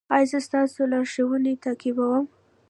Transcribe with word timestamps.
ایا 0.15 0.27
زه 0.31 0.39
ستاسو 0.47 0.81
لارښوونې 0.91 1.53
تعقیبوم؟ 1.63 2.25